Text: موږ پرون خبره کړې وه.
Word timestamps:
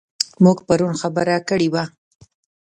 موږ 0.43 0.57
پرون 0.67 0.93
خبره 1.01 1.37
کړې 1.49 1.67
وه. 1.73 1.83